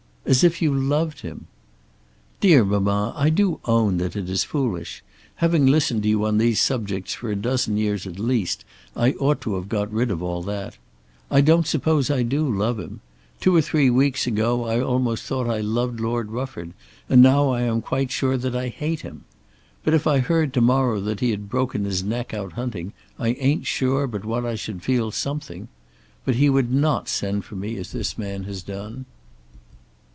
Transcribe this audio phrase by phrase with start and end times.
[0.23, 1.47] "As if you loved him!"
[2.39, 5.03] "Dear mamma, I do own that it is foolish.
[5.37, 8.63] Having listened to you on these subjects for a dozen years at least
[8.95, 10.77] I ought to have got rid of all that.
[11.29, 13.01] I don't suppose I do love him.
[13.41, 16.71] Two or three weeks ago I almost thought I loved Lord Rufford,
[17.09, 19.25] and now I am quite sure that I hate him.
[19.83, 23.29] But if I heard to morrow that he had broken his neck out hunting, I
[23.31, 25.67] ain't sure but what I should feel something.
[26.23, 29.05] But he would not send for me as this man has done."